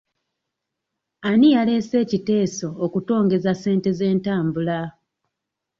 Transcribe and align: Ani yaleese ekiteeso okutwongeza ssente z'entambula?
Ani 1.29 1.47
yaleese 1.55 1.95
ekiteeso 2.05 2.67
okutwongeza 2.85 3.51
ssente 3.55 3.89
z'entambula? 3.97 4.79